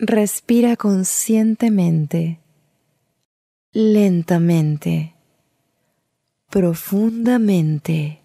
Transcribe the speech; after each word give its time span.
Respira 0.00 0.76
conscientemente, 0.76 2.38
lentamente, 3.72 5.16
profundamente 6.48 8.22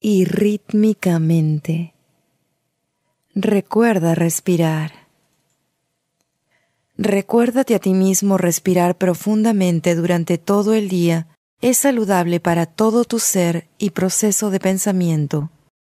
y 0.00 0.26
rítmicamente. 0.26 1.94
Recuerda 3.34 4.14
respirar. 4.14 5.08
Recuérdate 6.96 7.74
a 7.74 7.80
ti 7.80 7.92
mismo 7.92 8.38
respirar 8.38 8.96
profundamente 8.96 9.96
durante 9.96 10.38
todo 10.38 10.74
el 10.74 10.88
día. 10.88 11.26
Es 11.60 11.78
saludable 11.78 12.38
para 12.38 12.66
todo 12.66 13.04
tu 13.04 13.18
ser 13.18 13.66
y 13.76 13.90
proceso 13.90 14.50
de 14.50 14.60
pensamiento. 14.60 15.50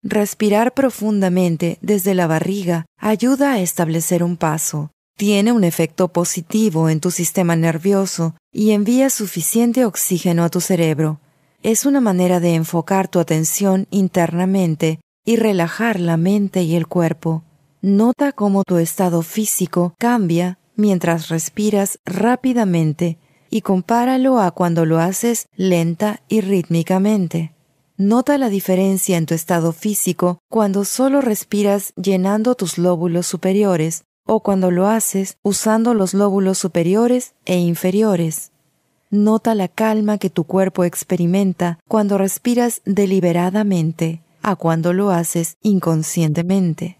Respirar 0.05 0.75
profundamente 0.75 1.79
desde 1.81 2.15
la 2.15 2.27
barriga 2.27 2.87
ayuda 2.99 3.53
a 3.53 3.61
establecer 3.61 4.25
un 4.25 4.37
paso. 4.37 4.91
Tiene 5.17 5.53
un 5.53 5.63
efecto 5.63 6.09
positivo 6.09 6.89
en 6.89 6.99
tu 6.99 7.13
sistema 7.13 7.55
nervioso 7.55 8.35
y 8.53 8.73
envía 8.73 9.11
suficiente 9.11 9.85
oxígeno 9.85 10.43
a 10.43 10.49
tu 10.49 10.61
cerebro. 10.61 11.21
Es 11.63 11.87
una 11.87 12.01
manera 12.01 12.41
de 12.41 12.57
enfocar 12.57 13.07
tu 13.07 13.21
atención 13.21 13.87
internamente 13.91 14.99
y 15.25 15.37
relajar 15.37 16.01
la 16.01 16.17
mente 16.17 16.63
y 16.63 16.75
el 16.75 16.89
cuerpo. 16.89 17.45
Nota 17.81 18.33
cómo 18.33 18.65
tu 18.65 18.79
estado 18.79 19.23
físico 19.23 19.95
cambia 20.01 20.59
mientras 20.75 21.29
respiras 21.29 22.01
rápidamente 22.05 23.19
y 23.51 23.61
compáralo 23.61 24.41
a 24.41 24.51
cuando 24.51 24.85
lo 24.85 24.99
haces 24.99 25.47
lenta 25.55 26.23
y 26.29 26.41
rítmicamente. 26.41 27.53
Nota 28.05 28.37
la 28.37 28.49
diferencia 28.49 29.17
en 29.17 29.27
tu 29.27 29.35
estado 29.35 29.73
físico 29.73 30.41
cuando 30.51 30.85
solo 30.85 31.21
respiras 31.21 31.93
llenando 31.95 32.57
tus 32.57 32.77
lóbulos 32.77 33.29
superiores 33.29 34.03
o 34.27 34.41
cuando 34.41 34.73
lo 34.73 34.89
haces 34.89 35.37
usando 35.45 35.95
los 35.95 36.13
lóbulos 36.13 36.59
superiores 36.59 37.37
e 37.45 37.59
inferiores. 37.59 38.51
Nota 39.11 39.55
la 39.55 39.69
calma 39.69 40.19
que 40.19 40.31
tu 40.31 40.43
cuerpo 40.43 40.83
experimenta 40.83 41.79
cuando 41.87 42.19
respiras 42.19 42.83
deliberadamente 42.85 44.21
a 44.43 44.57
cuando 44.57 44.93
lo 44.93 45.13
haces 45.13 45.57
inconscientemente. 45.63 46.99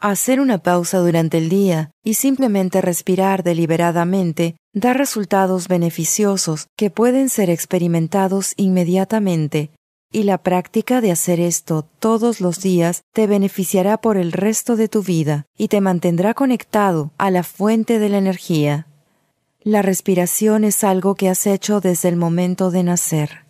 Hacer 0.00 0.40
una 0.40 0.58
pausa 0.58 0.98
durante 0.98 1.38
el 1.38 1.48
día 1.48 1.92
y 2.02 2.14
simplemente 2.14 2.80
respirar 2.80 3.44
deliberadamente 3.44 4.56
da 4.72 4.94
resultados 4.94 5.68
beneficiosos 5.68 6.66
que 6.76 6.90
pueden 6.90 7.28
ser 7.28 7.50
experimentados 7.50 8.54
inmediatamente 8.56 9.70
y 10.14 10.22
la 10.22 10.38
práctica 10.38 11.00
de 11.00 11.10
hacer 11.10 11.40
esto 11.40 11.84
todos 11.98 12.40
los 12.40 12.60
días 12.60 13.02
te 13.12 13.26
beneficiará 13.26 14.00
por 14.00 14.16
el 14.16 14.30
resto 14.30 14.76
de 14.76 14.86
tu 14.86 15.02
vida 15.02 15.46
y 15.58 15.66
te 15.66 15.80
mantendrá 15.80 16.34
conectado 16.34 17.10
a 17.18 17.32
la 17.32 17.42
fuente 17.42 17.98
de 17.98 18.08
la 18.08 18.18
energía. 18.18 18.86
La 19.64 19.82
respiración 19.82 20.62
es 20.62 20.84
algo 20.84 21.16
que 21.16 21.28
has 21.28 21.48
hecho 21.48 21.80
desde 21.80 22.10
el 22.10 22.16
momento 22.16 22.70
de 22.70 22.84
nacer. 22.84 23.44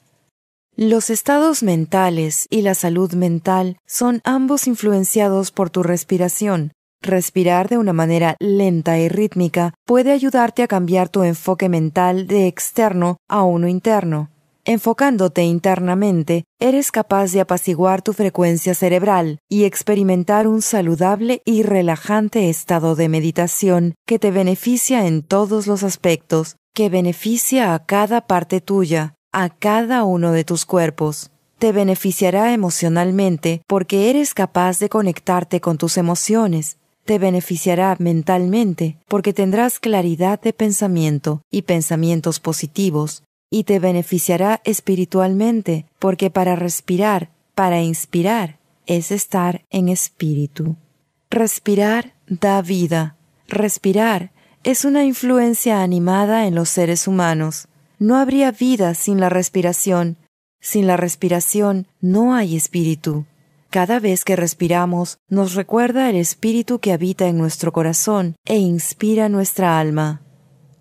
Los 0.75 1.11
estados 1.11 1.63
mentales 1.63 2.47
y 2.49 2.63
la 2.63 2.75
salud 2.75 3.13
mental 3.13 3.77
son 3.87 4.23
ambos 4.25 4.67
influenciados 4.67 5.51
por 5.51 5.69
tu 5.69 5.83
respiración. 5.83 6.73
Respirar 7.03 7.69
de 7.69 7.77
una 7.77 7.93
manera 7.93 8.37
lenta 8.41 8.99
y 8.99 9.11
rítmica 9.11 9.75
puede 9.85 10.13
ayudarte 10.13 10.63
a 10.63 10.69
cambiar 10.69 11.11
tu 11.11 11.25
enfoque 11.25 11.69
mental 11.69 12.27
de 12.27 12.47
externo 12.47 13.19
a 13.29 13.43
uno 13.43 13.69
interno. 13.69 14.31
Enfocándote 14.67 15.43
internamente, 15.43 16.45
eres 16.59 16.91
capaz 16.91 17.33
de 17.33 17.43
apaciguar 17.43 18.01
tu 18.01 18.15
frecuencia 18.15 18.75
cerebral 18.75 19.39
y 19.47 19.65
experimentar 19.65 20.49
un 20.49 20.63
saludable 20.63 21.43
y 21.45 21.63
relajante 21.63 22.49
estado 22.49 22.95
de 22.97 23.11
meditación 23.11 23.95
que 24.07 24.19
te 24.19 24.31
beneficia 24.31 25.07
en 25.07 25.23
todos 25.23 25.67
los 25.67 25.83
aspectos, 25.83 26.57
que 26.73 26.89
beneficia 26.89 27.75
a 27.75 27.85
cada 27.85 28.27
parte 28.27 28.63
tuya, 28.63 29.17
a 29.33 29.51
cada 29.51 30.05
uno 30.05 30.33
de 30.33 30.45
tus 30.45 30.65
cuerpos. 30.65 31.31
Te 31.59 31.73
beneficiará 31.73 32.55
emocionalmente 32.55 33.61
porque 33.67 34.09
eres 34.09 34.33
capaz 34.33 34.79
de 34.79 34.89
conectarte 34.89 35.61
con 35.61 35.77
tus 35.77 35.99
emociones. 35.99 36.79
Te 37.05 37.19
beneficiará 37.19 37.97
mentalmente 37.99 38.97
porque 39.09 39.35
tendrás 39.35 39.79
claridad 39.79 40.41
de 40.41 40.55
pensamiento 40.55 41.43
y 41.51 41.63
pensamientos 41.63 42.41
positivos 42.41 43.25
y 43.55 43.63
te 43.63 43.79
beneficiará 43.79 44.61
espiritualmente, 44.65 45.87
porque 46.01 46.29
para 46.29 46.57
respirar, 46.57 47.31
para 47.55 47.83
inspirar, 47.83 48.59
es 48.85 49.13
estar 49.13 49.65
en 49.71 49.89
espíritu. 49.89 50.75
Respirar 51.31 52.15
da 52.27 52.61
vida. 52.63 53.17
Respirar 53.47 54.33
es 54.65 54.85
una 54.85 55.05
influencia 55.05 55.85
animada 55.85 56.49
en 56.49 56.57
los 56.57 56.69
seres 56.69 57.07
humanos. 57.07 57.69
No 58.01 58.17
habría 58.17 58.51
vida 58.51 58.93
sin 58.95 59.21
la 59.21 59.29
respiración. 59.29 60.17
Sin 60.61 60.89
la 60.89 60.97
respiración 60.97 61.87
no 62.01 62.35
hay 62.35 62.57
espíritu. 62.57 63.25
Cada 63.71 64.01
vez 64.01 64.25
que 64.25 64.35
respiramos 64.35 65.19
nos 65.29 65.55
recuerda 65.55 66.11
el 66.11 66.17
espíritu 66.17 66.81
que 66.81 66.93
habita 66.93 67.29
en 67.29 67.39
nuestro 67.39 67.73
corazón 67.73 68.35
e 68.47 68.57
inspira 68.57 69.29
nuestra 69.29 69.79
alma. 69.79 70.23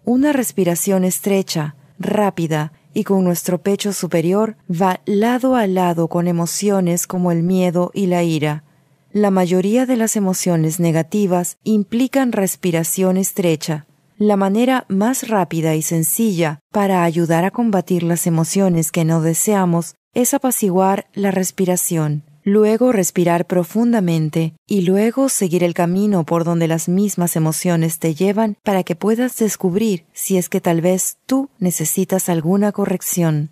Una 0.06 0.34
respiración 0.34 1.04
estrecha, 1.04 1.76
rápida 2.03 2.74
y 2.94 3.03
con 3.03 3.24
nuestro 3.24 3.62
pecho 3.62 3.94
superior 3.94 4.56
va 4.69 5.02
lado 5.06 5.56
a 5.56 5.66
lado 5.68 6.08
con 6.08 6.28
emociones 6.28 7.08
como 7.08 7.31
el 7.31 7.44
miedo 7.44 7.91
y 7.94 8.06
la 8.08 8.24
ira. 8.24 8.64
La 9.12 9.31
mayoría 9.31 9.86
de 9.86 9.97
las 9.97 10.16
emociones 10.16 10.80
negativas 10.80 11.58
implican 11.63 12.31
respiración 12.31 13.18
estrecha. 13.18 13.86
La 14.18 14.38
manera 14.38 14.86
más 14.90 15.28
rápida 15.28 15.75
y 15.75 15.81
sencilla 15.81 16.59
para 16.72 17.03
ayudar 17.03 17.46
a 17.46 17.52
combatir 17.52 18.03
las 18.03 18.28
emociones 18.28 18.92
que 18.92 19.06
no 19.06 19.22
deseamos 19.22 19.96
es 20.13 20.34
apaciguar 20.34 21.08
la 21.13 21.31
respiración 21.31 22.24
luego 22.44 22.92
respirar 22.92 23.48
profundamente 23.48 24.54
y 24.68 24.81
luego 24.81 25.30
seguir 25.30 25.64
el 25.64 25.74
camino 25.74 26.26
por 26.26 26.44
donde 26.44 26.68
las 26.68 26.90
mismas 26.90 27.36
emociones 27.36 28.00
te 28.00 28.16
llevan 28.16 28.58
para 28.64 28.84
que 28.84 28.96
puedas 28.96 29.38
descubrir 29.38 30.06
si 30.14 30.38
es 30.38 30.50
que 30.50 30.62
tal 30.62 30.81
vez 30.81 31.18
tú 31.26 31.50
necesitas 31.59 32.30
alguna 32.30 32.72
corrección. 32.72 33.52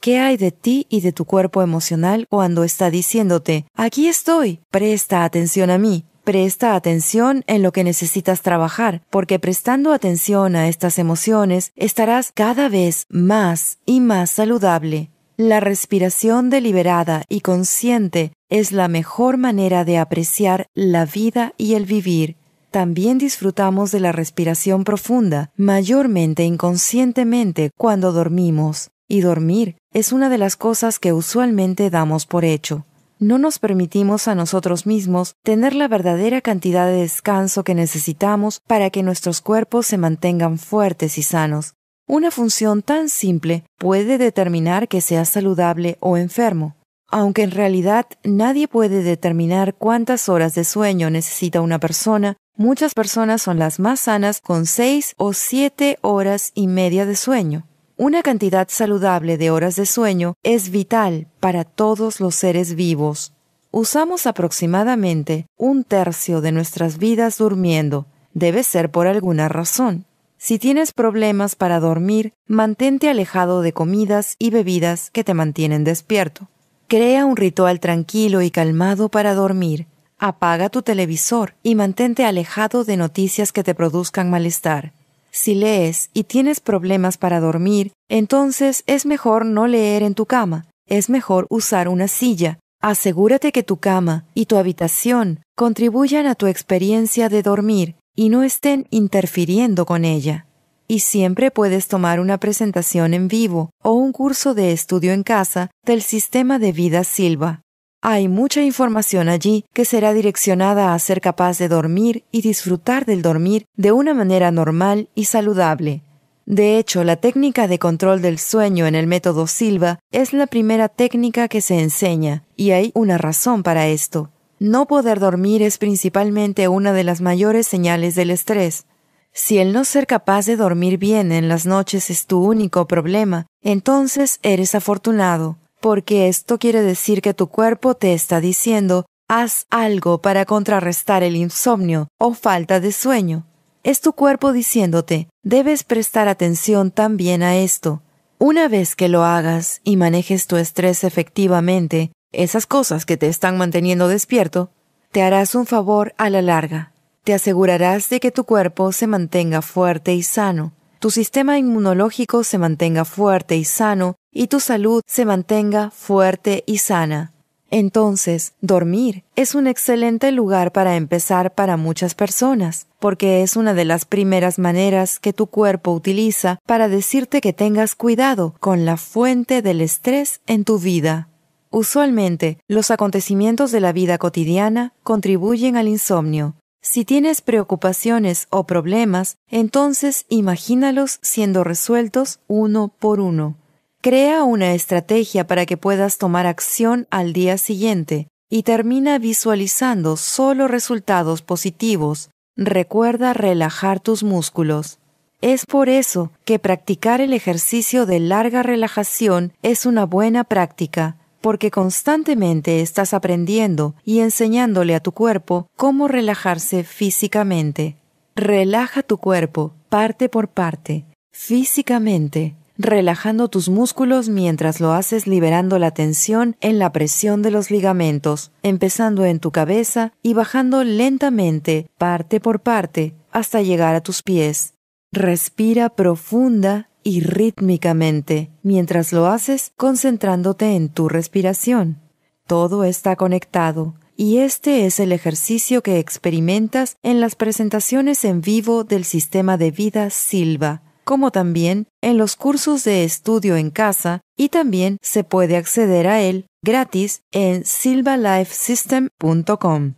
¿Qué 0.00 0.18
hay 0.18 0.36
de 0.36 0.50
ti 0.50 0.86
y 0.88 1.00
de 1.00 1.12
tu 1.12 1.24
cuerpo 1.24 1.62
emocional 1.62 2.26
cuando 2.28 2.64
está 2.64 2.90
diciéndote, 2.90 3.66
aquí 3.76 4.08
estoy, 4.08 4.58
presta 4.68 5.22
atención 5.22 5.70
a 5.70 5.78
mí, 5.78 6.06
presta 6.24 6.74
atención 6.74 7.44
en 7.46 7.62
lo 7.62 7.70
que 7.70 7.84
necesitas 7.84 8.42
trabajar, 8.42 9.02
porque 9.10 9.38
prestando 9.38 9.92
atención 9.92 10.56
a 10.56 10.66
estas 10.66 10.98
emociones 10.98 11.70
estarás 11.76 12.32
cada 12.32 12.68
vez 12.68 13.06
más 13.10 13.78
y 13.86 14.00
más 14.00 14.32
saludable. 14.32 15.11
La 15.44 15.58
respiración 15.58 16.50
deliberada 16.50 17.24
y 17.28 17.40
consciente 17.40 18.32
es 18.48 18.70
la 18.70 18.86
mejor 18.86 19.38
manera 19.38 19.84
de 19.84 19.98
apreciar 19.98 20.68
la 20.72 21.04
vida 21.04 21.52
y 21.58 21.74
el 21.74 21.84
vivir. 21.84 22.36
También 22.70 23.18
disfrutamos 23.18 23.90
de 23.90 23.98
la 23.98 24.12
respiración 24.12 24.84
profunda, 24.84 25.50
mayormente 25.56 26.44
inconscientemente 26.44 27.72
cuando 27.76 28.12
dormimos, 28.12 28.92
y 29.08 29.20
dormir 29.20 29.78
es 29.92 30.12
una 30.12 30.28
de 30.28 30.38
las 30.38 30.54
cosas 30.54 31.00
que 31.00 31.12
usualmente 31.12 31.90
damos 31.90 32.24
por 32.24 32.44
hecho. 32.44 32.86
No 33.18 33.36
nos 33.38 33.58
permitimos 33.58 34.28
a 34.28 34.36
nosotros 34.36 34.86
mismos 34.86 35.34
tener 35.42 35.74
la 35.74 35.88
verdadera 35.88 36.40
cantidad 36.40 36.86
de 36.86 36.98
descanso 36.98 37.64
que 37.64 37.74
necesitamos 37.74 38.60
para 38.68 38.90
que 38.90 39.02
nuestros 39.02 39.40
cuerpos 39.40 39.88
se 39.88 39.98
mantengan 39.98 40.56
fuertes 40.56 41.18
y 41.18 41.24
sanos. 41.24 41.74
Una 42.06 42.30
función 42.30 42.82
tan 42.82 43.08
simple 43.08 43.64
puede 43.78 44.18
determinar 44.18 44.88
que 44.88 45.00
seas 45.00 45.28
saludable 45.28 45.96
o 46.00 46.16
enfermo, 46.16 46.76
aunque 47.12 47.42
en 47.42 47.50
realidad 47.50 48.06
nadie 48.24 48.68
puede 48.68 49.02
determinar 49.02 49.74
cuántas 49.74 50.30
horas 50.30 50.54
de 50.54 50.64
sueño 50.64 51.10
necesita 51.10 51.60
una 51.60 51.78
persona, 51.78 52.38
muchas 52.56 52.94
personas 52.94 53.42
son 53.42 53.58
las 53.58 53.78
más 53.78 54.00
sanas 54.00 54.40
con 54.40 54.64
seis 54.64 55.12
o 55.18 55.34
siete 55.34 55.98
horas 56.00 56.52
y 56.54 56.68
media 56.68 57.04
de 57.04 57.14
sueño. 57.14 57.66
Una 57.98 58.22
cantidad 58.22 58.66
saludable 58.70 59.36
de 59.36 59.50
horas 59.50 59.76
de 59.76 59.84
sueño 59.84 60.34
es 60.42 60.70
vital 60.70 61.28
para 61.38 61.64
todos 61.64 62.18
los 62.18 62.34
seres 62.34 62.74
vivos. 62.74 63.34
Usamos 63.70 64.26
aproximadamente 64.26 65.46
un 65.58 65.84
tercio 65.84 66.40
de 66.40 66.52
nuestras 66.52 66.96
vidas 66.96 67.36
durmiendo. 67.36 68.06
Debe 68.32 68.62
ser 68.62 68.90
por 68.90 69.06
alguna 69.06 69.48
razón. 69.50 70.06
Si 70.44 70.58
tienes 70.58 70.92
problemas 70.92 71.54
para 71.54 71.78
dormir, 71.78 72.32
mantente 72.48 73.08
alejado 73.08 73.62
de 73.62 73.72
comidas 73.72 74.34
y 74.40 74.50
bebidas 74.50 75.12
que 75.12 75.22
te 75.22 75.34
mantienen 75.34 75.84
despierto. 75.84 76.48
Crea 76.88 77.26
un 77.26 77.36
ritual 77.36 77.78
tranquilo 77.78 78.42
y 78.42 78.50
calmado 78.50 79.08
para 79.08 79.34
dormir. 79.34 79.86
Apaga 80.18 80.68
tu 80.68 80.82
televisor 80.82 81.54
y 81.62 81.76
mantente 81.76 82.24
alejado 82.24 82.82
de 82.82 82.96
noticias 82.96 83.52
que 83.52 83.62
te 83.62 83.76
produzcan 83.76 84.30
malestar. 84.30 84.94
Si 85.30 85.54
lees 85.54 86.10
y 86.12 86.24
tienes 86.24 86.58
problemas 86.58 87.18
para 87.18 87.38
dormir, 87.38 87.92
entonces 88.08 88.82
es 88.88 89.06
mejor 89.06 89.46
no 89.46 89.68
leer 89.68 90.02
en 90.02 90.16
tu 90.16 90.26
cama. 90.26 90.66
Es 90.88 91.08
mejor 91.08 91.46
usar 91.50 91.86
una 91.86 92.08
silla. 92.08 92.58
Asegúrate 92.80 93.52
que 93.52 93.62
tu 93.62 93.76
cama 93.76 94.24
y 94.34 94.46
tu 94.46 94.56
habitación 94.56 95.38
contribuyan 95.54 96.26
a 96.26 96.34
tu 96.34 96.48
experiencia 96.48 97.28
de 97.28 97.44
dormir 97.44 97.94
y 98.14 98.28
no 98.28 98.42
estén 98.42 98.86
interfiriendo 98.90 99.86
con 99.86 100.04
ella. 100.04 100.46
Y 100.88 101.00
siempre 101.00 101.50
puedes 101.50 101.88
tomar 101.88 102.20
una 102.20 102.38
presentación 102.38 103.14
en 103.14 103.28
vivo 103.28 103.70
o 103.82 103.92
un 103.92 104.12
curso 104.12 104.54
de 104.54 104.72
estudio 104.72 105.12
en 105.12 105.22
casa 105.22 105.70
del 105.84 106.02
sistema 106.02 106.58
de 106.58 106.72
vida 106.72 107.04
Silva. 107.04 107.62
Hay 108.04 108.26
mucha 108.26 108.62
información 108.62 109.28
allí 109.28 109.64
que 109.72 109.84
será 109.84 110.12
direccionada 110.12 110.92
a 110.92 110.98
ser 110.98 111.20
capaz 111.20 111.58
de 111.58 111.68
dormir 111.68 112.24
y 112.32 112.42
disfrutar 112.42 113.06
del 113.06 113.22
dormir 113.22 113.64
de 113.76 113.92
una 113.92 114.12
manera 114.12 114.50
normal 114.50 115.08
y 115.14 115.26
saludable. 115.26 116.02
De 116.44 116.78
hecho, 116.78 117.04
la 117.04 117.14
técnica 117.14 117.68
de 117.68 117.78
control 117.78 118.20
del 118.20 118.40
sueño 118.40 118.86
en 118.86 118.96
el 118.96 119.06
método 119.06 119.46
Silva 119.46 120.00
es 120.10 120.32
la 120.32 120.48
primera 120.48 120.88
técnica 120.88 121.46
que 121.46 121.60
se 121.60 121.78
enseña, 121.78 122.42
y 122.56 122.72
hay 122.72 122.90
una 122.94 123.18
razón 123.18 123.62
para 123.62 123.86
esto. 123.86 124.31
No 124.62 124.86
poder 124.86 125.18
dormir 125.18 125.60
es 125.60 125.76
principalmente 125.76 126.68
una 126.68 126.92
de 126.92 127.02
las 127.02 127.20
mayores 127.20 127.66
señales 127.66 128.14
del 128.14 128.30
estrés. 128.30 128.86
Si 129.32 129.58
el 129.58 129.72
no 129.72 129.84
ser 129.84 130.06
capaz 130.06 130.46
de 130.46 130.54
dormir 130.54 130.98
bien 130.98 131.32
en 131.32 131.48
las 131.48 131.66
noches 131.66 132.10
es 132.10 132.26
tu 132.26 132.44
único 132.44 132.86
problema, 132.86 133.48
entonces 133.60 134.38
eres 134.44 134.76
afortunado 134.76 135.58
porque 135.80 136.28
esto 136.28 136.60
quiere 136.60 136.80
decir 136.80 137.22
que 137.22 137.34
tu 137.34 137.48
cuerpo 137.48 137.96
te 137.96 138.12
está 138.12 138.40
diciendo 138.40 139.04
haz 139.26 139.66
algo 139.68 140.22
para 140.22 140.44
contrarrestar 140.44 141.24
el 141.24 141.34
insomnio 141.34 142.06
o 142.20 142.32
falta 142.32 142.78
de 142.78 142.92
sueño. 142.92 143.44
Es 143.82 144.00
tu 144.00 144.12
cuerpo 144.12 144.52
diciéndote, 144.52 145.28
debes 145.42 145.82
prestar 145.82 146.28
atención 146.28 146.92
también 146.92 147.42
a 147.42 147.56
esto. 147.56 148.00
Una 148.38 148.68
vez 148.68 148.94
que 148.94 149.08
lo 149.08 149.24
hagas 149.24 149.80
y 149.82 149.96
manejes 149.96 150.46
tu 150.46 150.56
estrés 150.56 151.02
efectivamente, 151.02 152.12
esas 152.32 152.66
cosas 152.66 153.06
que 153.06 153.16
te 153.16 153.28
están 153.28 153.56
manteniendo 153.56 154.08
despierto, 154.08 154.70
te 155.10 155.22
harás 155.22 155.54
un 155.54 155.66
favor 155.66 156.14
a 156.18 156.30
la 156.30 156.42
larga. 156.42 156.92
Te 157.24 157.34
asegurarás 157.34 158.08
de 158.08 158.18
que 158.18 158.30
tu 158.30 158.44
cuerpo 158.44 158.92
se 158.92 159.06
mantenga 159.06 159.62
fuerte 159.62 160.14
y 160.14 160.22
sano, 160.22 160.72
tu 161.02 161.10
sistema 161.10 161.58
inmunológico 161.58 162.44
se 162.44 162.58
mantenga 162.58 163.04
fuerte 163.04 163.56
y 163.56 163.64
sano 163.64 164.14
y 164.30 164.46
tu 164.46 164.60
salud 164.60 165.02
se 165.04 165.24
mantenga 165.24 165.90
fuerte 165.90 166.62
y 166.64 166.78
sana. 166.78 167.32
Entonces, 167.72 168.52
dormir 168.60 169.24
es 169.34 169.56
un 169.56 169.66
excelente 169.66 170.30
lugar 170.30 170.70
para 170.70 170.94
empezar 170.94 171.56
para 171.56 171.76
muchas 171.76 172.14
personas, 172.14 172.86
porque 173.00 173.42
es 173.42 173.56
una 173.56 173.74
de 173.74 173.84
las 173.84 174.04
primeras 174.04 174.60
maneras 174.60 175.18
que 175.18 175.32
tu 175.32 175.48
cuerpo 175.48 175.90
utiliza 175.90 176.60
para 176.66 176.86
decirte 176.86 177.40
que 177.40 177.52
tengas 177.52 177.96
cuidado 177.96 178.54
con 178.60 178.84
la 178.84 178.96
fuente 178.96 179.60
del 179.60 179.80
estrés 179.80 180.40
en 180.46 180.62
tu 180.62 180.78
vida. 180.78 181.30
Usualmente, 181.72 182.58
los 182.68 182.90
acontecimientos 182.90 183.72
de 183.72 183.80
la 183.80 183.92
vida 183.92 184.18
cotidiana 184.18 184.92
contribuyen 185.02 185.78
al 185.78 185.88
insomnio, 185.88 186.54
si 186.84 187.06
tienes 187.06 187.40
preocupaciones 187.40 188.48
o 188.50 188.66
problemas, 188.66 189.36
entonces 189.48 190.26
imagínalos 190.28 191.18
siendo 191.22 191.64
resueltos 191.64 192.40
uno 192.48 192.92
por 192.98 193.20
uno. 193.20 193.56
Crea 194.02 194.42
una 194.42 194.74
estrategia 194.74 195.46
para 195.46 195.64
que 195.64 195.76
puedas 195.76 196.18
tomar 196.18 196.46
acción 196.46 197.06
al 197.10 197.32
día 197.32 197.56
siguiente 197.56 198.26
y 198.50 198.64
termina 198.64 199.18
visualizando 199.18 200.18
solo 200.18 200.68
resultados 200.68 201.40
positivos. 201.40 202.30
Recuerda 202.56 203.32
relajar 203.32 203.98
tus 204.00 204.24
músculos. 204.24 204.98
Es 205.40 205.64
por 205.64 205.88
eso 205.88 206.32
que 206.44 206.58
practicar 206.58 207.22
el 207.22 207.32
ejercicio 207.32 208.04
de 208.04 208.20
larga 208.20 208.62
relajación 208.62 209.52
es 209.62 209.86
una 209.86 210.04
buena 210.04 210.44
práctica 210.44 211.16
porque 211.42 211.70
constantemente 211.70 212.80
estás 212.80 213.12
aprendiendo 213.12 213.94
y 214.04 214.20
enseñándole 214.20 214.94
a 214.94 215.00
tu 215.00 215.12
cuerpo 215.12 215.66
cómo 215.76 216.08
relajarse 216.08 216.84
físicamente. 216.84 217.96
Relaja 218.34 219.02
tu 219.02 219.18
cuerpo 219.18 219.74
parte 219.90 220.30
por 220.30 220.48
parte, 220.48 221.04
físicamente, 221.32 222.54
relajando 222.78 223.48
tus 223.48 223.68
músculos 223.68 224.30
mientras 224.30 224.80
lo 224.80 224.92
haces 224.92 225.26
liberando 225.26 225.78
la 225.78 225.90
tensión 225.90 226.56
en 226.62 226.78
la 226.78 226.92
presión 226.92 227.42
de 227.42 227.50
los 227.50 227.70
ligamentos, 227.70 228.52
empezando 228.62 229.26
en 229.26 229.38
tu 229.38 229.50
cabeza 229.50 230.14
y 230.22 230.32
bajando 230.32 230.82
lentamente, 230.84 231.90
parte 231.98 232.40
por 232.40 232.60
parte, 232.60 233.14
hasta 233.32 233.60
llegar 233.60 233.94
a 233.94 234.00
tus 234.00 234.22
pies. 234.22 234.74
Respira 235.12 235.90
profunda 235.90 236.88
y 237.04 237.20
rítmicamente, 237.20 238.50
mientras 238.62 239.12
lo 239.12 239.26
haces 239.26 239.72
concentrándote 239.76 240.76
en 240.76 240.88
tu 240.88 241.08
respiración. 241.08 242.00
Todo 242.46 242.84
está 242.84 243.16
conectado, 243.16 243.94
y 244.16 244.38
este 244.38 244.86
es 244.86 245.00
el 245.00 245.12
ejercicio 245.12 245.82
que 245.82 245.98
experimentas 245.98 246.96
en 247.02 247.20
las 247.20 247.34
presentaciones 247.34 248.24
en 248.24 248.40
vivo 248.40 248.84
del 248.84 249.04
sistema 249.04 249.56
de 249.56 249.70
vida 249.70 250.10
Silva, 250.10 250.82
como 251.04 251.30
también 251.30 251.86
en 252.00 252.18
los 252.18 252.36
cursos 252.36 252.84
de 252.84 253.04
estudio 253.04 253.56
en 253.56 253.70
casa, 253.70 254.20
y 254.36 254.50
también 254.50 254.98
se 255.02 255.24
puede 255.24 255.56
acceder 255.56 256.06
a 256.06 256.20
él 256.20 256.46
gratis 256.62 257.22
en 257.32 257.64
silvalifesystem.com. 257.64 259.94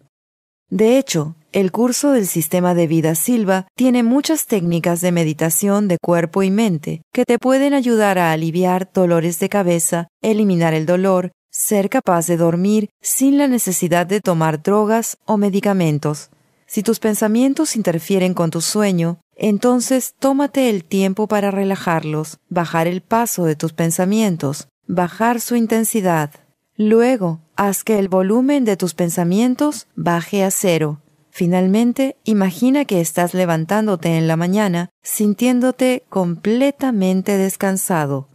De 0.71 0.99
hecho, 0.99 1.37
el 1.55 1.71
curso 1.71 2.11
del 2.11 2.27
sistema 2.27 2.75
de 2.75 2.89
vida 2.89 3.15
Silva 3.15 3.69
tiene 3.77 4.03
muchas 4.03 4.47
técnicas 4.47 5.01
de 5.01 5.12
meditación 5.12 5.87
de 5.87 5.99
cuerpo 6.03 6.43
y 6.43 6.51
mente 6.51 7.03
que 7.12 7.25
te 7.25 7.39
pueden 7.39 7.75
ayudar 7.75 8.19
a 8.19 8.33
aliviar 8.33 8.91
dolores 8.93 9.39
de 9.39 9.49
cabeza, 9.49 10.09
eliminar 10.21 10.75
el 10.75 10.85
dolor, 10.85 11.31
ser 11.53 11.91
capaz 11.91 12.27
de 12.27 12.37
dormir 12.37 12.91
sin 13.01 13.39
la 13.39 13.47
necesidad 13.47 14.05
de 14.05 14.21
tomar 14.21 14.65
drogas 14.65 15.17
o 15.27 15.37
medicamentos. 15.37 16.31
Si 16.67 16.83
tus 16.83 16.99
pensamientos 16.99 17.77
interfieren 17.77 18.35
con 18.35 18.51
tu 18.51 18.61
sueño, 18.61 19.21
entonces 19.37 20.15
tómate 20.19 20.71
el 20.71 20.83
tiempo 20.83 21.29
para 21.29 21.53
relajarlos, 21.53 22.39
bajar 22.49 22.89
el 22.89 23.01
paso 23.01 23.45
de 23.45 23.55
tus 23.55 23.73
pensamientos, 23.73 24.67
bajar 24.89 25.41
su 25.41 25.55
intensidad. 25.55 26.33
Luego, 26.75 27.43
haz 27.55 27.85
que 27.85 28.01
el 28.01 28.09
volumen 28.09 28.65
de 28.65 28.77
tus 28.77 28.95
pensamientos 28.95 29.87
baje 29.95 30.43
a 30.43 30.51
cero 30.51 30.99
Finalmente, 31.36 32.16
imagina 32.22 32.84
que 32.84 33.00
estás 33.00 33.34
levantándote 33.34 34.19
en 34.19 34.28
la 34.28 34.36
mañana 34.36 34.90
sintiéndote 35.02 36.04
completamente 36.08 37.36
descansado. 37.36 38.28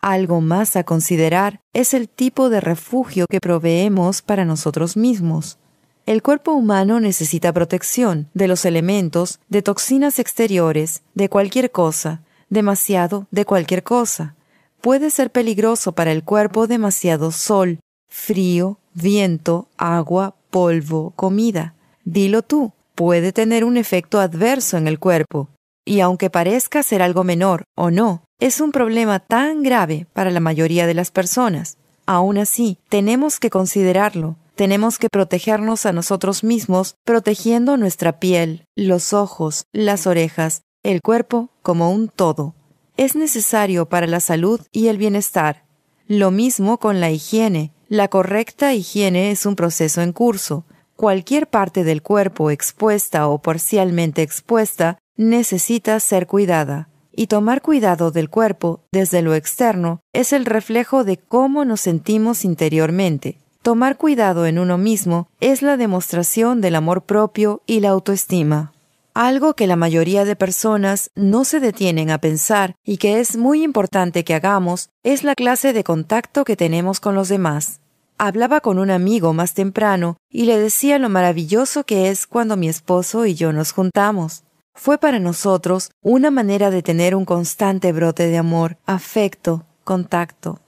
Algo 0.00 0.40
más 0.40 0.74
a 0.74 0.82
considerar 0.82 1.60
es 1.72 1.94
el 1.94 2.08
tipo 2.08 2.50
de 2.50 2.60
refugio 2.60 3.26
que 3.30 3.38
proveemos 3.38 4.22
para 4.22 4.44
nosotros 4.44 4.96
mismos. 4.96 5.58
El 6.04 6.20
cuerpo 6.20 6.50
humano 6.50 6.98
necesita 6.98 7.52
protección 7.52 8.28
de 8.34 8.48
los 8.48 8.64
elementos, 8.64 9.38
de 9.48 9.62
toxinas 9.62 10.18
exteriores, 10.18 11.02
de 11.14 11.28
cualquier 11.28 11.70
cosa, 11.70 12.22
demasiado 12.50 13.28
de 13.30 13.44
cualquier 13.44 13.84
cosa. 13.84 14.34
Puede 14.80 15.10
ser 15.10 15.30
peligroso 15.30 15.92
para 15.92 16.10
el 16.10 16.24
cuerpo 16.24 16.66
demasiado 16.66 17.30
sol, 17.30 17.78
frío, 18.08 18.80
viento, 18.94 19.68
agua, 19.76 20.34
polvo, 20.50 21.12
comida. 21.14 21.76
Dilo 22.04 22.42
tú, 22.42 22.72
puede 22.94 23.32
tener 23.32 23.64
un 23.64 23.76
efecto 23.76 24.18
adverso 24.20 24.76
en 24.76 24.88
el 24.88 24.98
cuerpo, 24.98 25.48
y 25.84 26.00
aunque 26.00 26.30
parezca 26.30 26.82
ser 26.82 27.00
algo 27.00 27.24
menor 27.24 27.64
o 27.76 27.90
no, 27.90 28.24
es 28.40 28.60
un 28.60 28.72
problema 28.72 29.20
tan 29.20 29.62
grave 29.62 30.06
para 30.12 30.30
la 30.30 30.40
mayoría 30.40 30.86
de 30.86 30.94
las 30.94 31.10
personas. 31.10 31.78
Aún 32.06 32.38
así, 32.38 32.78
tenemos 32.88 33.38
que 33.38 33.50
considerarlo. 33.50 34.36
Tenemos 34.56 34.98
que 34.98 35.08
protegernos 35.08 35.86
a 35.86 35.92
nosotros 35.92 36.44
mismos, 36.44 36.96
protegiendo 37.04 37.76
nuestra 37.76 38.18
piel, 38.18 38.64
los 38.76 39.12
ojos, 39.12 39.64
las 39.72 40.06
orejas, 40.06 40.62
el 40.82 41.00
cuerpo 41.00 41.50
como 41.62 41.90
un 41.90 42.08
todo. 42.08 42.54
Es 42.96 43.14
necesario 43.14 43.88
para 43.88 44.06
la 44.06 44.20
salud 44.20 44.60
y 44.72 44.88
el 44.88 44.98
bienestar. 44.98 45.64
Lo 46.06 46.30
mismo 46.30 46.78
con 46.78 47.00
la 47.00 47.10
higiene. 47.10 47.72
La 47.88 48.08
correcta 48.08 48.74
higiene 48.74 49.30
es 49.30 49.46
un 49.46 49.56
proceso 49.56 50.02
en 50.02 50.12
curso 50.12 50.64
cualquier 51.02 51.48
parte 51.48 51.82
del 51.82 52.00
cuerpo 52.00 52.52
expuesta 52.52 53.26
o 53.26 53.42
parcialmente 53.42 54.22
expuesta 54.22 54.98
necesita 55.16 55.98
ser 55.98 56.28
cuidada. 56.28 56.90
Y 57.10 57.26
tomar 57.26 57.60
cuidado 57.60 58.12
del 58.12 58.30
cuerpo 58.30 58.84
desde 58.92 59.20
lo 59.20 59.34
externo 59.34 59.98
es 60.12 60.32
el 60.32 60.46
reflejo 60.46 61.02
de 61.02 61.16
cómo 61.16 61.64
nos 61.64 61.80
sentimos 61.80 62.44
interiormente. 62.44 63.40
Tomar 63.62 63.96
cuidado 63.96 64.46
en 64.46 64.60
uno 64.60 64.78
mismo 64.78 65.26
es 65.40 65.60
la 65.60 65.76
demostración 65.76 66.60
del 66.60 66.76
amor 66.76 67.02
propio 67.02 67.62
y 67.66 67.80
la 67.80 67.88
autoestima. 67.88 68.72
Algo 69.12 69.54
que 69.54 69.66
la 69.66 69.74
mayoría 69.74 70.24
de 70.24 70.36
personas 70.36 71.10
no 71.16 71.42
se 71.42 71.58
detienen 71.58 72.10
a 72.10 72.18
pensar 72.18 72.76
y 72.84 72.98
que 72.98 73.18
es 73.18 73.36
muy 73.36 73.64
importante 73.64 74.22
que 74.22 74.34
hagamos 74.34 74.90
es 75.02 75.24
la 75.24 75.34
clase 75.34 75.72
de 75.72 75.82
contacto 75.82 76.44
que 76.44 76.54
tenemos 76.54 77.00
con 77.00 77.16
los 77.16 77.28
demás. 77.28 77.81
Hablaba 78.24 78.60
con 78.60 78.78
un 78.78 78.92
amigo 78.92 79.32
más 79.32 79.52
temprano 79.52 80.16
y 80.30 80.44
le 80.44 80.56
decía 80.56 81.00
lo 81.00 81.08
maravilloso 81.08 81.82
que 81.82 82.08
es 82.08 82.28
cuando 82.28 82.56
mi 82.56 82.68
esposo 82.68 83.26
y 83.26 83.34
yo 83.34 83.52
nos 83.52 83.72
juntamos. 83.72 84.44
Fue 84.76 84.96
para 84.96 85.18
nosotros 85.18 85.90
una 86.02 86.30
manera 86.30 86.70
de 86.70 86.84
tener 86.84 87.16
un 87.16 87.24
constante 87.24 87.90
brote 87.90 88.28
de 88.28 88.38
amor, 88.38 88.76
afecto, 88.86 89.66
contacto. 89.82 90.60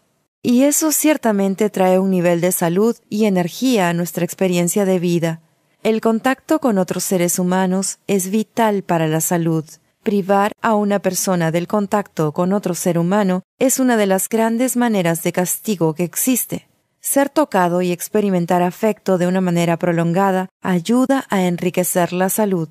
Y 0.43 0.65
eso 0.65 0.91
ciertamente 0.91 1.71
trae 1.71 2.01
un 2.01 2.11
nivel 2.11 2.41
de 2.41 2.51
salud 2.51 2.97
y 3.09 3.27
energía 3.27 3.89
a 3.89 3.95
nuestra 3.95 4.25
experiencia 4.25 4.85
de 4.85 4.99
vida. 4.99 5.41
El 5.85 6.01
contacto 6.01 6.59
con 6.59 6.77
otros 6.77 7.05
seres 7.05 7.39
humanos 7.39 7.99
es 8.09 8.31
vital 8.33 8.83
para 8.83 9.07
la 9.07 9.21
salud. 9.21 9.65
Privar 10.03 10.51
a 10.61 10.75
una 10.75 10.99
persona 10.99 11.53
del 11.53 11.69
contacto 11.69 12.33
con 12.33 12.53
otro 12.53 12.75
ser 12.75 12.99
humano 12.99 13.45
es 13.61 13.79
una 13.79 13.97
de 13.97 14.07
las 14.07 14.29
grandes 14.29 14.77
maneras 14.77 15.23
de 15.23 15.31
castigo 15.31 15.95
que 15.95 16.03
existe. 16.03 16.67
Ser 17.05 17.29
tocado 17.29 17.83
y 17.83 17.93
experimentar 17.93 18.63
afecto 18.63 19.19
de 19.19 19.27
una 19.27 19.43
manera 19.43 19.77
prolongada 19.77 20.49
ayuda 20.63 21.27
a 21.29 21.43
enriquecer 21.43 22.15
la 22.15 22.31
salud. 22.31 22.71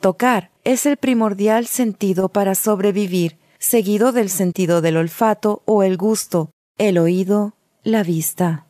Tocar 0.00 0.50
es 0.64 0.86
el 0.86 0.96
primordial 0.96 1.66
sentido 1.66 2.30
para 2.30 2.54
sobrevivir, 2.54 3.36
seguido 3.58 4.12
del 4.12 4.30
sentido 4.30 4.80
del 4.80 4.96
olfato 4.96 5.62
o 5.66 5.82
el 5.82 5.98
gusto, 5.98 6.48
el 6.78 6.96
oído, 6.96 7.52
la 7.84 8.02
vista. 8.02 8.64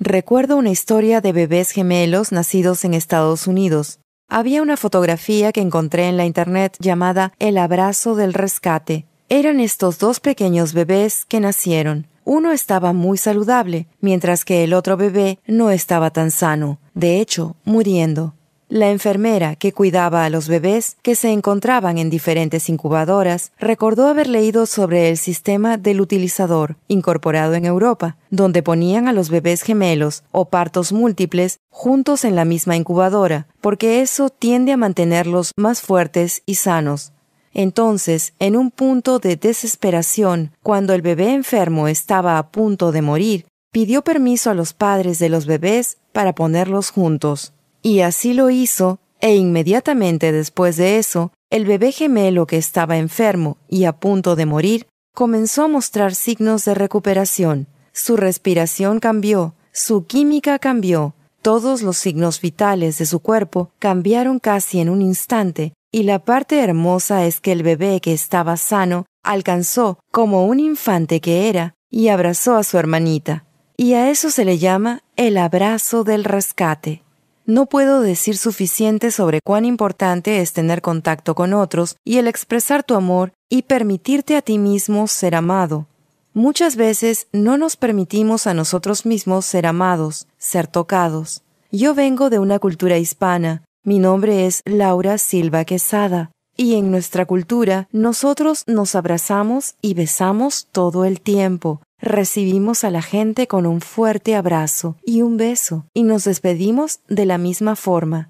Recuerdo 0.00 0.56
una 0.56 0.70
historia 0.70 1.20
de 1.20 1.32
bebés 1.32 1.70
gemelos 1.70 2.32
nacidos 2.32 2.86
en 2.86 2.94
Estados 2.94 3.46
Unidos. 3.46 3.98
Había 4.26 4.62
una 4.62 4.78
fotografía 4.78 5.52
que 5.52 5.60
encontré 5.60 6.08
en 6.08 6.16
la 6.16 6.24
internet 6.24 6.78
llamada 6.80 7.34
El 7.38 7.58
abrazo 7.58 8.16
del 8.16 8.32
rescate. 8.32 9.04
Eran 9.28 9.60
estos 9.60 9.98
dos 9.98 10.18
pequeños 10.18 10.72
bebés 10.72 11.26
que 11.26 11.40
nacieron. 11.40 12.06
Uno 12.28 12.50
estaba 12.50 12.92
muy 12.92 13.18
saludable, 13.18 13.86
mientras 14.00 14.44
que 14.44 14.64
el 14.64 14.74
otro 14.74 14.96
bebé 14.96 15.38
no 15.46 15.70
estaba 15.70 16.10
tan 16.10 16.32
sano, 16.32 16.80
de 16.92 17.20
hecho, 17.20 17.54
muriendo. 17.64 18.34
La 18.68 18.90
enfermera 18.90 19.54
que 19.54 19.72
cuidaba 19.72 20.24
a 20.24 20.28
los 20.28 20.48
bebés, 20.48 20.96
que 21.02 21.14
se 21.14 21.30
encontraban 21.30 21.98
en 21.98 22.10
diferentes 22.10 22.68
incubadoras, 22.68 23.52
recordó 23.60 24.08
haber 24.08 24.26
leído 24.26 24.66
sobre 24.66 25.08
el 25.08 25.18
sistema 25.18 25.76
del 25.76 26.00
utilizador, 26.00 26.74
incorporado 26.88 27.54
en 27.54 27.64
Europa, 27.64 28.16
donde 28.30 28.64
ponían 28.64 29.06
a 29.06 29.12
los 29.12 29.30
bebés 29.30 29.62
gemelos 29.62 30.24
o 30.32 30.46
partos 30.46 30.92
múltiples 30.92 31.60
juntos 31.70 32.24
en 32.24 32.34
la 32.34 32.44
misma 32.44 32.74
incubadora, 32.74 33.46
porque 33.60 34.00
eso 34.00 34.30
tiende 34.30 34.72
a 34.72 34.76
mantenerlos 34.76 35.52
más 35.56 35.80
fuertes 35.80 36.42
y 36.44 36.56
sanos. 36.56 37.12
Entonces, 37.58 38.34
en 38.38 38.54
un 38.54 38.70
punto 38.70 39.18
de 39.18 39.36
desesperación, 39.36 40.52
cuando 40.62 40.92
el 40.92 41.00
bebé 41.00 41.32
enfermo 41.32 41.88
estaba 41.88 42.36
a 42.36 42.50
punto 42.50 42.92
de 42.92 43.00
morir, 43.00 43.46
pidió 43.72 44.02
permiso 44.02 44.50
a 44.50 44.54
los 44.54 44.74
padres 44.74 45.18
de 45.18 45.30
los 45.30 45.46
bebés 45.46 45.96
para 46.12 46.34
ponerlos 46.34 46.90
juntos. 46.90 47.54
Y 47.80 48.00
así 48.00 48.34
lo 48.34 48.50
hizo, 48.50 48.98
e 49.20 49.36
inmediatamente 49.36 50.32
después 50.32 50.76
de 50.76 50.98
eso, 50.98 51.32
el 51.48 51.64
bebé 51.64 51.92
gemelo 51.92 52.46
que 52.46 52.58
estaba 52.58 52.98
enfermo 52.98 53.56
y 53.70 53.84
a 53.84 53.94
punto 53.94 54.36
de 54.36 54.44
morir 54.44 54.86
comenzó 55.14 55.64
a 55.64 55.68
mostrar 55.68 56.14
signos 56.14 56.66
de 56.66 56.74
recuperación. 56.74 57.68
Su 57.94 58.18
respiración 58.18 59.00
cambió, 59.00 59.54
su 59.72 60.04
química 60.04 60.58
cambió, 60.58 61.14
todos 61.40 61.80
los 61.80 61.96
signos 61.96 62.42
vitales 62.42 62.98
de 62.98 63.06
su 63.06 63.20
cuerpo 63.20 63.70
cambiaron 63.78 64.40
casi 64.40 64.80
en 64.80 64.90
un 64.90 65.00
instante, 65.00 65.72
y 65.96 66.02
la 66.02 66.18
parte 66.18 66.60
hermosa 66.62 67.24
es 67.24 67.40
que 67.40 67.52
el 67.52 67.62
bebé 67.62 68.02
que 68.02 68.12
estaba 68.12 68.58
sano 68.58 69.06
alcanzó, 69.24 69.98
como 70.12 70.44
un 70.44 70.60
infante 70.60 71.22
que 71.22 71.48
era, 71.48 71.72
y 71.90 72.08
abrazó 72.08 72.56
a 72.56 72.64
su 72.64 72.76
hermanita. 72.76 73.46
Y 73.78 73.94
a 73.94 74.10
eso 74.10 74.28
se 74.28 74.44
le 74.44 74.58
llama 74.58 75.00
el 75.16 75.38
abrazo 75.38 76.04
del 76.04 76.24
rescate. 76.24 77.02
No 77.46 77.64
puedo 77.64 78.02
decir 78.02 78.36
suficiente 78.36 79.10
sobre 79.10 79.40
cuán 79.40 79.64
importante 79.64 80.42
es 80.42 80.52
tener 80.52 80.82
contacto 80.82 81.34
con 81.34 81.54
otros 81.54 81.96
y 82.04 82.18
el 82.18 82.28
expresar 82.28 82.84
tu 82.84 82.94
amor 82.94 83.32
y 83.48 83.62
permitirte 83.62 84.36
a 84.36 84.42
ti 84.42 84.58
mismo 84.58 85.06
ser 85.06 85.34
amado. 85.34 85.86
Muchas 86.34 86.76
veces 86.76 87.26
no 87.32 87.56
nos 87.56 87.76
permitimos 87.76 88.46
a 88.46 88.52
nosotros 88.52 89.06
mismos 89.06 89.46
ser 89.46 89.64
amados, 89.64 90.26
ser 90.36 90.66
tocados. 90.66 91.42
Yo 91.72 91.94
vengo 91.94 92.28
de 92.28 92.38
una 92.38 92.58
cultura 92.58 92.98
hispana. 92.98 93.62
Mi 93.86 94.00
nombre 94.00 94.46
es 94.46 94.62
Laura 94.64 95.16
Silva 95.16 95.64
Quesada. 95.64 96.32
Y 96.56 96.74
en 96.74 96.90
nuestra 96.90 97.24
cultura 97.24 97.86
nosotros 97.92 98.64
nos 98.66 98.96
abrazamos 98.96 99.76
y 99.80 99.94
besamos 99.94 100.66
todo 100.72 101.04
el 101.04 101.20
tiempo, 101.20 101.82
recibimos 102.00 102.82
a 102.82 102.90
la 102.90 103.00
gente 103.00 103.46
con 103.46 103.64
un 103.64 103.80
fuerte 103.80 104.34
abrazo 104.34 104.96
y 105.04 105.22
un 105.22 105.36
beso 105.36 105.86
y 105.94 106.02
nos 106.02 106.24
despedimos 106.24 106.98
de 107.06 107.26
la 107.26 107.38
misma 107.38 107.76
forma. 107.76 108.28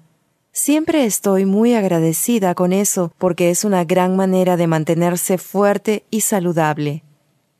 Siempre 0.51 1.05
estoy 1.05 1.45
muy 1.45 1.73
agradecida 1.73 2.53
con 2.53 2.71
eso 2.71 3.11
porque 3.17 3.49
es 3.49 3.65
una 3.65 3.83
gran 3.83 4.15
manera 4.15 4.57
de 4.57 4.67
mantenerse 4.67 5.39
fuerte 5.39 6.05
y 6.11 6.21
saludable. 6.21 7.03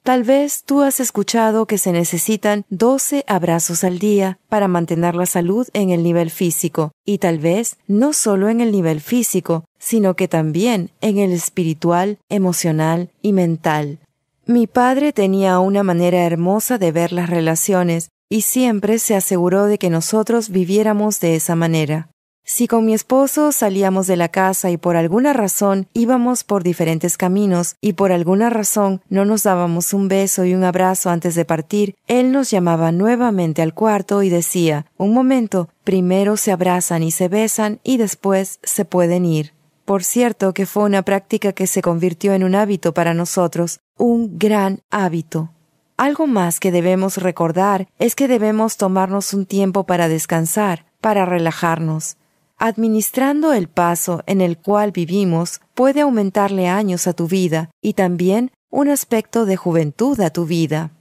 Tal 0.08 0.24
vez 0.24 0.64
tú 0.64 0.84
has 0.84 1.02
escuchado 1.02 1.66
que 1.66 1.78
se 1.78 1.92
necesitan 1.92 2.64
12 2.70 3.26
abrazos 3.28 3.84
al 3.84 4.00
día 4.00 4.40
para 4.48 4.70
mantener 4.70 5.16
la 5.16 5.26
salud 5.26 5.68
en 5.74 5.90
el 5.90 6.02
nivel 6.02 6.32
físico, 6.32 6.94
y 7.04 7.18
tal 7.18 7.40
vez 7.40 7.76
no 7.88 8.14
solo 8.14 8.48
en 8.48 8.62
el 8.62 8.72
nivel 8.72 9.02
físico, 9.02 9.66
sino 9.80 10.16
que 10.16 10.30
también 10.30 10.92
en 11.02 11.18
el 11.18 11.34
espiritual, 11.34 12.20
emocional 12.30 13.12
y 13.22 13.34
mental. 13.34 14.00
Mi 14.46 14.66
padre 14.66 15.12
tenía 15.12 15.60
una 15.60 15.84
manera 15.84 16.24
hermosa 16.24 16.78
de 16.78 16.94
ver 16.94 17.12
las 17.12 17.30
relaciones 17.30 18.08
y 18.30 18.44
siempre 18.44 19.00
se 19.00 19.14
aseguró 19.14 19.66
de 19.66 19.78
que 19.78 19.90
nosotros 19.90 20.48
viviéramos 20.48 21.20
de 21.20 21.36
esa 21.36 21.56
manera. 21.56 22.08
Si 22.50 22.66
con 22.66 22.86
mi 22.86 22.94
esposo 22.94 23.52
salíamos 23.52 24.08
de 24.08 24.16
la 24.16 24.30
casa 24.30 24.72
y 24.72 24.78
por 24.78 24.96
alguna 24.96 25.34
razón 25.34 25.90
íbamos 25.94 26.46
por 26.46 26.64
diferentes 26.64 27.18
caminos 27.18 27.76
y 27.82 27.92
por 27.92 28.14
alguna 28.14 28.50
razón 28.50 29.02
no 29.10 29.26
nos 29.26 29.44
dábamos 29.44 29.94
un 29.94 30.08
beso 30.08 30.46
y 30.46 30.54
un 30.54 30.64
abrazo 30.64 31.10
antes 31.10 31.36
de 31.36 31.44
partir, 31.44 31.96
él 32.08 32.32
nos 32.32 32.50
llamaba 32.50 32.94
nuevamente 32.94 33.62
al 33.62 33.74
cuarto 33.74 34.24
y 34.24 34.30
decía, 34.30 34.86
un 34.96 35.14
momento, 35.14 35.68
primero 35.84 36.38
se 36.38 36.54
abrazan 36.54 37.04
y 37.04 37.12
se 37.12 37.28
besan 37.28 37.82
y 37.84 37.98
después 37.98 38.62
se 38.64 38.86
pueden 38.86 39.26
ir. 39.26 39.54
Por 39.84 40.06
cierto 40.06 40.54
que 40.54 40.66
fue 40.66 40.84
una 40.84 41.02
práctica 41.02 41.52
que 41.52 41.68
se 41.68 41.82
convirtió 41.82 42.34
en 42.34 42.46
un 42.46 42.56
hábito 42.56 42.94
para 42.94 43.14
nosotros, 43.14 43.82
un 43.98 44.40
gran 44.40 44.80
hábito. 44.90 45.52
Algo 45.98 46.28
más 46.28 46.62
que 46.62 46.72
debemos 46.72 47.18
recordar 47.18 47.90
es 48.00 48.16
que 48.16 48.30
debemos 48.30 48.78
tomarnos 48.78 49.34
un 49.34 49.46
tiempo 49.46 49.84
para 49.84 50.08
descansar, 50.08 50.86
para 51.02 51.26
relajarnos. 51.26 52.16
Administrando 52.58 53.54
el 53.54 53.68
paso 53.68 54.24
en 54.26 54.42
el 54.42 54.58
cual 54.58 54.92
vivimos 54.92 55.62
puede 55.74 56.02
aumentarle 56.02 56.68
años 56.68 57.08
a 57.08 57.14
tu 57.14 57.28
vida 57.28 57.70
y 57.82 57.94
también 57.94 58.52
un 58.70 58.90
aspecto 58.90 59.46
de 59.46 59.58
juventud 59.58 60.20
a 60.22 60.30
tu 60.32 60.46
vida. 60.46 60.92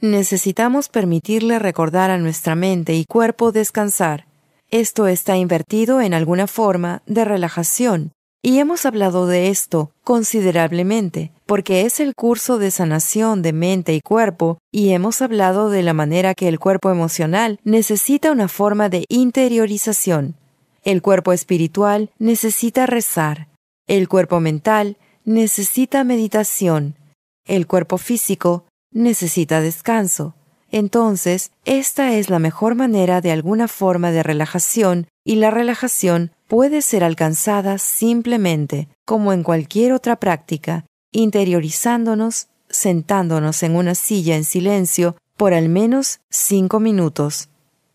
Necesitamos 0.00 0.88
permitirle 0.88 1.58
recordar 1.58 2.10
a 2.10 2.18
nuestra 2.18 2.54
mente 2.54 2.94
y 2.94 3.04
cuerpo 3.06 3.52
descansar, 3.52 4.26
esto 4.72 5.06
está 5.06 5.36
invertido 5.36 6.00
en 6.00 6.14
alguna 6.14 6.46
forma 6.46 7.02
de 7.04 7.26
relajación, 7.26 8.12
y 8.40 8.58
hemos 8.58 8.86
hablado 8.86 9.26
de 9.26 9.50
esto 9.50 9.90
considerablemente, 10.02 11.30
porque 11.44 11.82
es 11.82 12.00
el 12.00 12.14
curso 12.14 12.56
de 12.56 12.70
sanación 12.70 13.42
de 13.42 13.52
mente 13.52 13.94
y 13.94 14.00
cuerpo, 14.00 14.56
y 14.72 14.92
hemos 14.92 15.20
hablado 15.20 15.68
de 15.68 15.82
la 15.82 15.92
manera 15.92 16.34
que 16.34 16.48
el 16.48 16.58
cuerpo 16.58 16.90
emocional 16.90 17.60
necesita 17.64 18.32
una 18.32 18.48
forma 18.48 18.88
de 18.88 19.04
interiorización. 19.10 20.36
El 20.82 21.00
cuerpo 21.00 21.32
espiritual 21.32 22.10
necesita 22.18 22.86
rezar. 22.86 23.48
El 23.86 24.08
cuerpo 24.08 24.40
mental 24.40 24.96
necesita 25.24 26.02
meditación. 26.02 26.96
El 27.44 27.68
cuerpo 27.68 27.98
físico 27.98 28.64
necesita 28.90 29.60
descanso. 29.60 30.34
Entonces, 30.72 31.52
esta 31.64 32.14
es 32.14 32.30
la 32.30 32.38
mejor 32.38 32.74
manera 32.74 33.20
de 33.20 33.30
alguna 33.30 33.68
forma 33.68 34.10
de 34.10 34.22
relajación 34.24 35.06
y 35.24 35.36
la 35.36 35.50
relajación 35.50 36.32
puede 36.48 36.82
ser 36.82 37.04
alcanzada 37.04 37.78
simplemente, 37.78 38.88
como 39.04 39.32
en 39.32 39.44
cualquier 39.44 39.92
otra 39.92 40.16
práctica, 40.16 40.86
interiorizándonos, 41.12 42.48
sentándonos 42.68 43.62
en 43.62 43.76
una 43.76 43.94
silla 43.94 44.34
en 44.34 44.44
silencio 44.44 45.16
por 45.36 45.54
al 45.54 45.68
menos 45.68 46.20
cinco 46.30 46.80
minutos. 46.80 47.50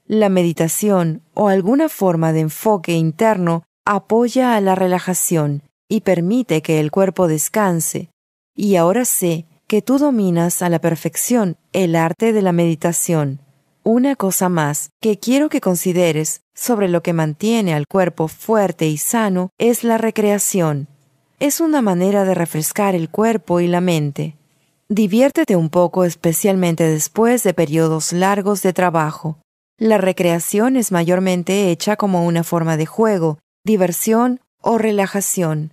La 0.10 0.30
meditación 0.30 1.22
o 1.34 1.50
alguna 1.50 1.90
forma 1.90 2.32
de 2.32 2.40
enfoque 2.40 2.94
interno 2.94 3.64
apoya 3.86 4.56
a 4.56 4.62
la 4.62 4.74
relajación 4.74 5.64
y 5.90 6.00
permite 6.00 6.62
que 6.62 6.80
el 6.80 6.92
cuerpo 6.92 7.28
descanse. 7.28 8.10
Y 8.56 8.78
ahora 8.78 9.04
sé 9.04 9.48
que 9.68 9.82
tú 9.82 9.98
dominas 9.98 10.62
a 10.62 10.70
la 10.70 10.80
perfección 10.80 11.58
el 11.74 11.98
arte 11.98 12.32
de 12.32 12.42
la 12.42 12.54
meditación. 12.54 13.42
Una 13.84 14.16
cosa 14.16 14.48
más 14.48 14.92
que 15.02 15.20
quiero 15.20 15.50
que 15.50 15.60
consideres 15.60 16.40
sobre 16.56 16.88
lo 16.88 17.04
que 17.04 17.12
mantiene 17.12 17.74
al 17.74 17.86
cuerpo 17.86 18.30
fuerte 18.30 18.88
y 18.88 18.98
sano 18.98 19.50
es 19.58 19.84
la 19.84 19.98
recreación. 19.98 20.88
Es 21.42 21.60
una 21.60 21.82
manera 21.82 22.24
de 22.24 22.34
refrescar 22.34 22.96
el 22.96 23.10
cuerpo 23.10 23.60
y 23.60 23.68
la 23.68 23.82
mente. 23.82 24.38
Diviértete 24.88 25.58
un 25.58 25.70
poco 25.70 26.06
especialmente 26.06 26.86
después 26.86 27.44
de 27.44 27.54
periodos 27.54 28.14
largos 28.14 28.62
de 28.62 28.72
trabajo. 28.72 29.40
La 29.80 30.00
recreación 30.00 30.76
es 30.76 30.92
mayormente 30.92 31.70
hecha 31.70 31.98
como 31.98 32.26
una 32.26 32.44
forma 32.44 32.78
de 32.78 32.88
juego, 32.88 33.38
diversión 33.64 34.42
o 34.60 34.80
relajación. 34.80 35.72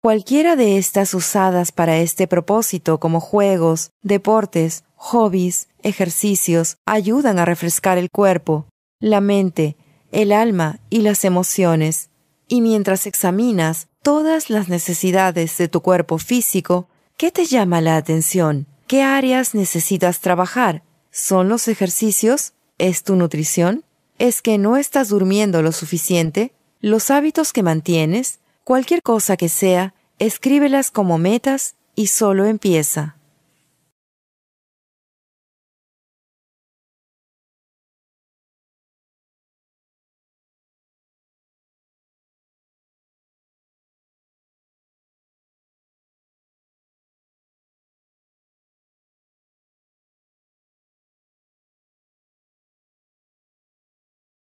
Cualquiera 0.00 0.54
de 0.54 0.78
estas 0.78 1.14
usadas 1.14 1.72
para 1.72 1.98
este 1.98 2.28
propósito 2.28 3.00
como 3.00 3.18
juegos, 3.18 3.90
deportes, 4.02 4.84
hobbies, 4.94 5.68
ejercicios, 5.82 6.76
ayudan 6.86 7.40
a 7.40 7.44
refrescar 7.44 7.98
el 7.98 8.08
cuerpo, 8.08 8.66
la 9.00 9.20
mente, 9.20 9.76
el 10.12 10.30
alma 10.30 10.78
y 10.88 11.00
las 11.00 11.24
emociones. 11.24 12.10
Y 12.46 12.60
mientras 12.60 13.06
examinas 13.08 13.88
todas 14.00 14.48
las 14.48 14.68
necesidades 14.68 15.58
de 15.58 15.66
tu 15.66 15.80
cuerpo 15.80 16.18
físico, 16.18 16.88
¿qué 17.16 17.32
te 17.32 17.46
llama 17.46 17.80
la 17.80 17.96
atención? 17.96 18.66
¿Qué 18.86 19.02
áreas 19.02 19.56
necesitas 19.56 20.20
trabajar? 20.20 20.84
¿Son 21.10 21.48
los 21.48 21.66
ejercicios? 21.66 22.54
¿Es 22.80 23.02
tu 23.02 23.14
nutrición? 23.14 23.84
¿Es 24.18 24.40
que 24.40 24.56
no 24.56 24.78
estás 24.78 25.10
durmiendo 25.10 25.60
lo 25.60 25.70
suficiente? 25.70 26.54
¿Los 26.80 27.10
hábitos 27.10 27.52
que 27.52 27.62
mantienes? 27.62 28.38
Cualquier 28.64 29.02
cosa 29.02 29.36
que 29.36 29.50
sea, 29.50 29.92
escríbelas 30.18 30.90
como 30.90 31.18
metas 31.18 31.74
y 31.94 32.06
solo 32.06 32.46
empieza. 32.46 33.16